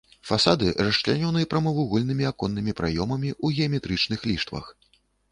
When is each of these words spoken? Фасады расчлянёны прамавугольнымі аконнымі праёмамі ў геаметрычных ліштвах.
Фасады 0.27 0.69
расчлянёны 0.85 1.41
прамавугольнымі 1.51 2.25
аконнымі 2.29 2.73
праёмамі 2.79 3.29
ў 3.45 3.67
геаметрычных 3.67 4.25
ліштвах. 4.31 4.65